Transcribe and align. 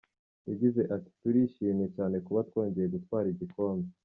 Yagize 0.49 0.81
ati 0.95 1.09
“Turishimye 1.19 1.85
cyane 1.95 2.15
kuba 2.25 2.39
twongeye 2.49 2.87
gutwara 2.95 3.27
igikombe. 3.33 3.87